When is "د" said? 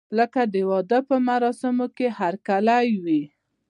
0.53-0.55